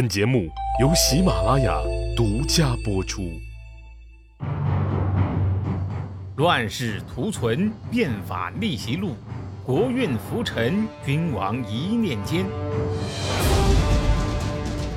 [0.00, 0.48] 本节目
[0.80, 1.78] 由喜马拉雅
[2.16, 3.38] 独家播出。
[6.36, 9.14] 乱世图存，变法逆袭录，
[9.62, 12.46] 国运浮沉，君王一念间。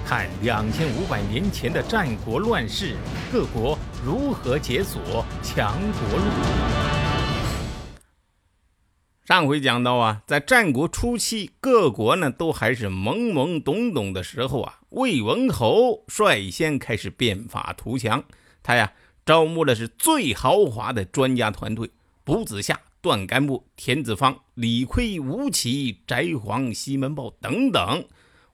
[0.06, 2.96] 看两千五百年前的战国乱世，
[3.30, 6.24] 各国如何解锁强国路。
[9.26, 18.24] 上回讲到啊，在战国初期，各国呢都还是懵懵懂懂的时候啊，魏文侯率先开始变法图强，
[18.64, 18.92] 他呀。
[19.26, 21.90] 招募的是最豪华的专家团队，
[22.26, 28.06] 卜子夏、段干木、田子方、李悝、吴起、翟璜、西门豹等等。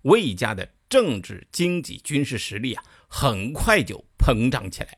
[0.03, 4.95] 魏家的政治、经济、军事实力啊，很快就膨胀起来。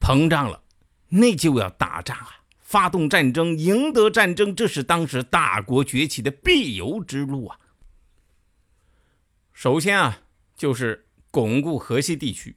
[0.00, 0.64] 膨胀了，
[1.10, 2.42] 那就要打仗啊！
[2.58, 7.60] 发动战争，赢得战争，这是当时大国崛起的必由之路啊。
[9.56, 10.20] 首先啊，
[10.54, 12.56] 就是巩固河西地区。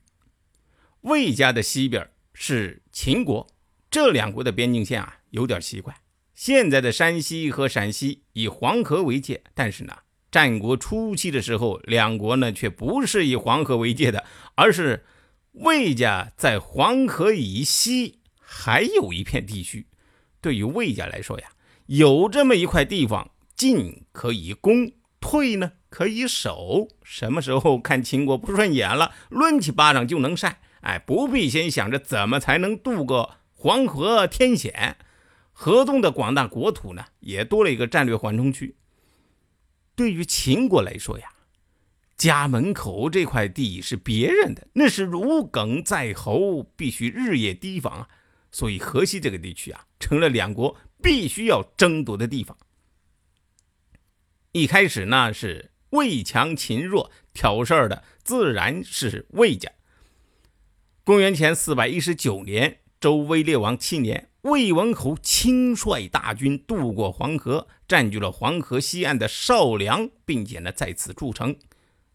[0.99, 3.47] 魏家的西边是秦国，
[3.89, 5.95] 这两国的边境线啊有点奇怪。
[6.35, 15.05] 现在的山西和陕西以黄河为界，但是呢，战国初期的时候，两国呢却不是以黄河为界的，而是
[15.53, 19.87] 魏家在黄河以西还有一片地区。
[20.41, 21.49] 对于魏家来说呀，
[21.85, 26.87] 有这么一块地方，进可以攻，退呢可以守。
[27.03, 30.57] 什么时候看秦国不顺眼了，抡起巴掌就能扇。
[30.81, 34.97] 哎，不必先想着怎么才能渡过黄河天险，
[35.51, 38.75] 河东的广大国土呢，也多了一个战略缓冲区。
[39.95, 41.29] 对于秦国来说呀，
[42.15, 48.07] 家门口这块地是别人的，那是如鲠在喉，必须日夜提防啊。
[48.51, 52.57] 所以河西这个地区啊，成了两国必须要争夺的地方。
[54.53, 59.71] 一开始呢，是魏强秦弱，挑事儿的自然是魏家。
[61.03, 71.55] 公元前四百一十九年，周威烈王七年，魏文侯亲率大军渡过黄河，占据了黄河西岸的少梁，并且呢在此筑城。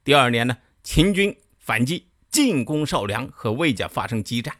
[0.04, 4.54] 第二年呢，秦军反击，进攻少梁，和魏家发生激战。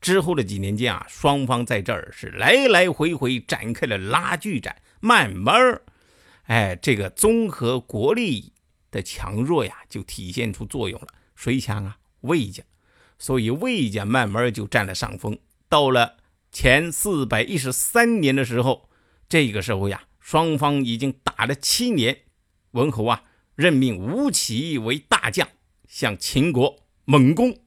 [0.00, 5.82] 之后的几年间啊，双方在这儿是来来回回展开了拉锯战，慢慢儿，
[6.44, 8.52] 哎，这个综合国力
[8.96, 11.08] 的强弱呀，就体现出作用了。
[11.34, 11.98] 谁强啊？
[12.22, 12.64] 魏家。
[13.18, 15.38] 所以魏家慢慢就占了上风。
[15.68, 16.16] 到了
[16.50, 18.88] 前四百一十三年的时候，
[19.28, 22.22] 这个时候呀，双方已经打了七年。
[22.70, 23.24] 文侯啊，
[23.54, 25.48] 任命吴起为大将，
[25.86, 27.58] 向秦国猛攻。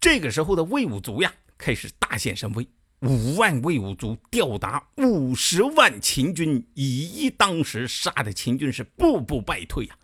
[0.00, 2.68] 这个时候的魏武卒呀，开始大显神威，
[3.00, 9.96] 五万魏武卒吊打五十万秦军，以一当十，杀的秦军是步步败退呀。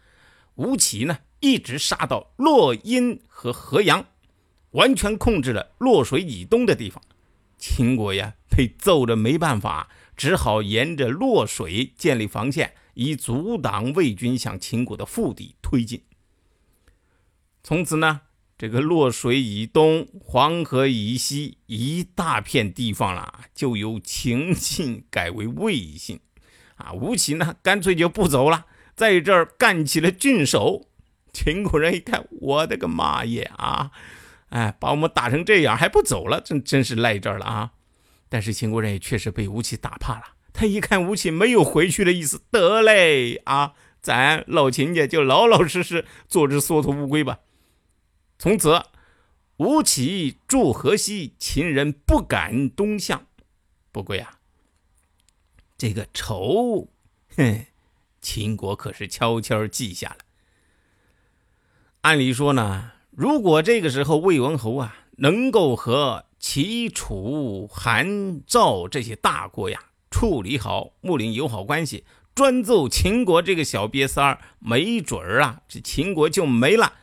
[0.54, 1.18] 吴起呢？
[1.40, 4.06] 一直杀到洛阴和河阳，
[4.70, 7.02] 完全控制了洛水以东的地方。
[7.58, 16.02] 秦国呀，被揍得没办法，只好沿着洛水建立防线，以阻挡魏军向秦国的腹地推进。
[17.62, 18.22] 从此呢，
[18.56, 26.20] 这个洛水以东、黄河以西一大片地方啦，就由秦姓改为魏姓。
[26.76, 30.88] 啊，吴起呢，干脆就不走了，在这儿干起了郡守。
[31.32, 33.90] 秦国人一看，我的个妈耶啊！
[34.50, 37.72] 哎，把我们打成这样还不走了，真真是赖这儿了啊！
[38.28, 40.22] 但是秦国人也确实被吴起打怕了。
[40.52, 47.40] 他一看吴起没有回去的意思，得嘞啊，咱老秦家就老老实实做只缩头乌龟吧。
[48.38, 48.82] 从此，
[49.56, 53.26] 吴起驻河西，秦人不敢东向。
[53.92, 54.38] 不过呀，
[55.78, 56.88] 这个仇，
[57.36, 57.66] 哼，
[58.20, 60.16] 秦国可是悄悄记下了。
[62.02, 69.80] 按理说呢，如果这个时候魏文侯啊能够和齐、楚、韩、赵这些大国呀
[70.10, 76.94] 处理好、睦邻友好关系，专揍秦国这个小瘪三儿，没准儿啊，这秦国就没了，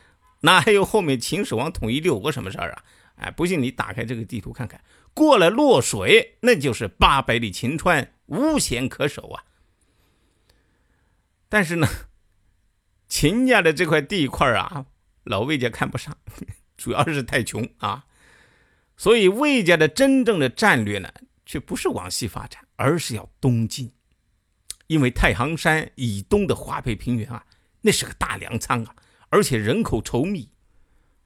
[0.42, 2.84] 哪还有后面秦始皇统一六国什么事儿啊？
[3.16, 4.80] 哎，不信你打开这个地图看看，
[5.12, 9.44] 过了洛水，那就是八百里秦川，无险可守啊。
[11.48, 11.88] 但是呢，
[13.08, 14.86] 秦家的这块地块啊。
[15.24, 16.18] 老魏家看不上，
[16.76, 18.06] 主要是太穷啊，
[18.96, 21.14] 所以魏家的真正的战略呢，
[21.46, 23.92] 却不是往西发展，而是要东进。
[24.88, 27.46] 因为太行山以东的华北平原啊，
[27.82, 28.96] 那是个大粮仓啊，
[29.32, 30.50] 而且人口稠密。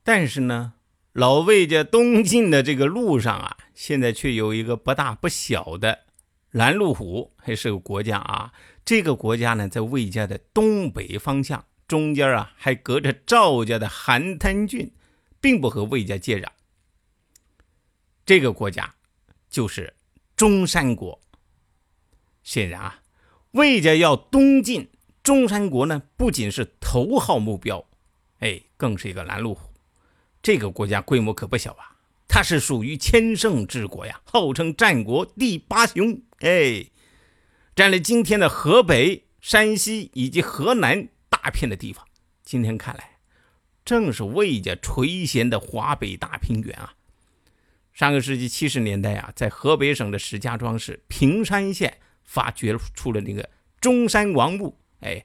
[0.04, 0.74] 但是呢，
[1.12, 6.04] 老魏家东进的这个路上啊，现在却有一个不大不小的
[6.52, 8.52] 拦路虎还是个国家啊。
[8.84, 14.92] 这个国家呢，在魏家的东北方向，中间啊还隔着赵家的邯郸郡，
[15.40, 16.46] 并不和魏家接壤。
[18.24, 18.94] 这个国家
[19.50, 19.94] 就是
[20.36, 21.20] 中山国。
[22.44, 23.00] 显然啊，
[23.50, 24.88] 魏家要东进
[25.24, 27.85] 中山国呢，不仅是头号目标，
[28.40, 29.72] 哎，更是一个拦路虎。
[30.42, 31.96] 这个国家规模可不小啊。
[32.28, 36.20] 它是属于千乘之国呀，号称战国第八雄。
[36.40, 36.86] 哎，
[37.74, 42.04] 占了今天的河北、山西以及河南大片的地方。
[42.42, 43.18] 今天看来，
[43.84, 46.94] 正是魏家垂涎的华北大平原啊。
[47.94, 53.48] 上个世纪七十年代啊，在河北省的石家庄市平山县发掘出了那个
[53.80, 55.24] 中山王墓，哎，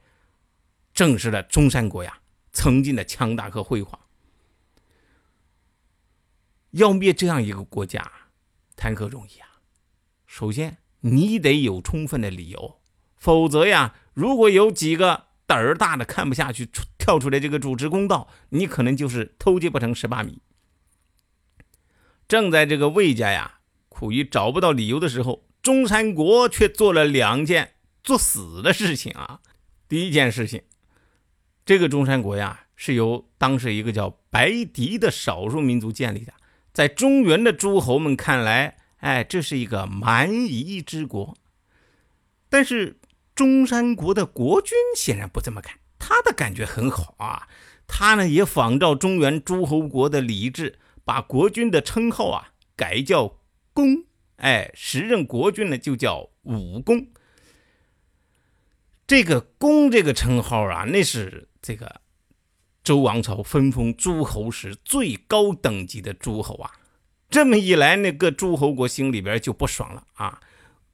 [0.93, 2.20] 证实了中山国呀
[2.51, 3.99] 曾经的强大和辉煌。
[6.71, 8.11] 要灭这样一个国家，
[8.75, 9.59] 谈何容易啊！
[10.25, 12.79] 首先，你得有充分的理由，
[13.17, 20.41] 否则呀，如果有几个胆儿大的看不下去，跳出来这个主持公道，你可能就是偷鸡不成蚀把米。
[22.27, 23.59] 正在这个魏家呀
[23.89, 29.41] 苦于找不到理由的时候，中山国却做了两件作死的事情啊！
[29.89, 30.63] 第一件事情，
[31.71, 36.33] 这个中山国呀是由当时一个叫白狄的少数民族建立的。
[36.73, 41.37] 在中原的诸侯们看来，哎，这是一个蛮夷之国。
[42.49, 42.99] 但是
[43.33, 47.47] 中山国的国君显然不这么看，他的感觉很好啊。
[47.87, 53.37] 他呢也仿照中原诸侯国的礼制，把国君的称号啊改叫
[53.71, 54.03] 公，
[54.35, 57.07] 哎，时任国君呢就叫武公。
[59.07, 62.01] 这个公这个称号啊，那是这个。
[62.83, 66.71] 周王朝分封诸侯时最高等级的诸侯啊，
[67.29, 70.41] 这么一来，那个诸侯国心里边就不爽了啊！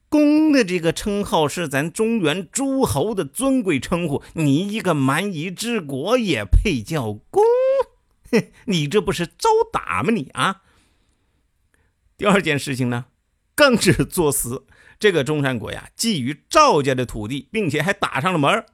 [0.09, 7.41] 公的这个称号是咱中原诸侯的尊贵称呼，你一个蛮夷之国也配叫公？
[8.67, 10.11] 你这不是招打吗？
[10.11, 10.63] 你啊！
[12.17, 13.05] 第二件事情呢，
[13.55, 14.65] 更是作死。
[14.99, 18.65] 这个中山国呀，觊觎赵家的土地，并且还打上了门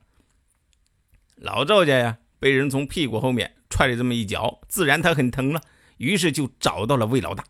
[1.35, 2.17] 老赵家呀。
[2.39, 5.61] 被人从屁股后面踹了这么一脚，自然他很疼了。
[5.95, 7.45] 于是就找到了魏老大。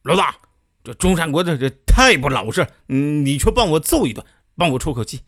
[0.00, 0.34] 老大，
[0.82, 4.24] 这中山国的这太不老实，你去帮我揍一顿，
[4.56, 5.20] 帮我出口气。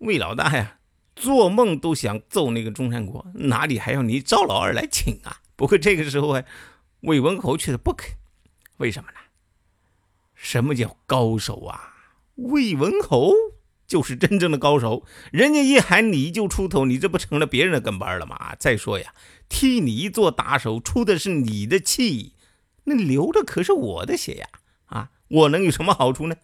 [0.00, 0.76] 魏老大呀，
[1.16, 5.40] 做梦都想揍那个中山国，哪里还要你赵老二来请啊？
[5.56, 6.44] 不过这个时候啊，
[7.00, 8.10] 魏文侯却是不肯。
[8.76, 9.18] 为什么呢？
[10.34, 11.94] 什么叫高手啊？
[12.34, 13.32] 魏文侯。
[13.94, 18.56] 就是真正的高手，人家一喊你就出头，你这不成了别人的跟班了吗？
[18.58, 19.14] 再说呀，
[19.48, 22.32] 替你做打手，出的是你的气，
[22.86, 24.48] 那流的可是我的血呀！
[24.86, 26.34] 啊，我能有什么好处呢？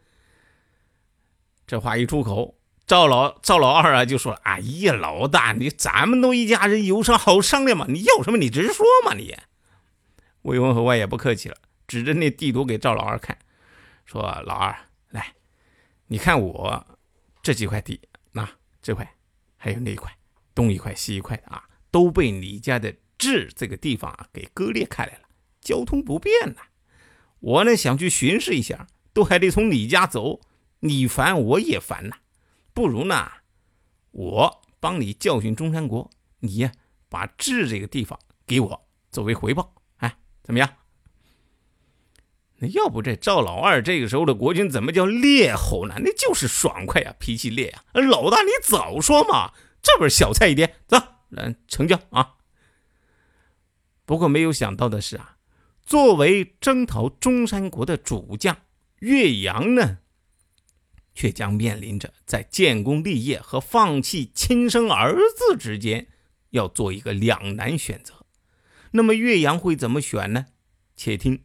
[1.67, 2.55] 这话一出口，
[2.87, 7.87] 赵老赵老二啊就说：“哎呀，老大，你咱们都一家人，有啥好商量嘛？
[7.89, 9.15] 你要什么你直说嘛！
[9.15, 9.37] 你。”
[10.43, 11.57] 魏文侯外也不客气了，
[11.89, 13.37] 指着那地图给赵老二看，
[14.05, 14.77] 说：“老二，
[15.09, 15.35] 来，
[16.07, 16.87] 你看我。”
[17.43, 18.01] 这几块地，
[18.33, 18.49] 那
[18.83, 19.17] 这块
[19.57, 20.15] 还有那一块，
[20.55, 25.29] 东一块西一块啊，都被你家的治这个地方啊给割裂开来了，
[25.61, 26.63] 交通不便呐。
[27.41, 30.41] 我呢想去巡视一下，都还得从你家走，
[30.81, 32.19] 你烦我也烦呐。
[32.75, 33.31] 不如呢，
[34.11, 36.11] 我帮你教训中山国，
[36.41, 36.73] 你呀
[37.09, 40.71] 把治这个地方给我作为回报，哎，怎么样？
[42.63, 45.95] 那要不这赵老二这个时候的国君怎么叫烈吼呢？
[46.05, 47.85] 那就是爽快啊，脾气烈啊！
[47.95, 50.99] 老大，你早说嘛，这不是小菜一碟，走，
[51.31, 52.35] 来成交啊！
[54.05, 55.39] 不过没有想到的是啊，
[55.83, 58.59] 作为征讨中山国的主将
[58.99, 60.01] 岳阳呢，
[61.15, 66.09] 却将面临着在建功立业和放弃亲生儿子之间
[66.51, 68.27] 要做一个两难选择。
[68.91, 70.45] 那么岳阳会怎么选呢？
[70.95, 71.45] 且听。